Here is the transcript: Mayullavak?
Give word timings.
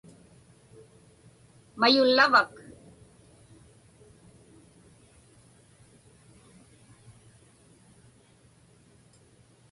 Mayullavak? 1.79 2.51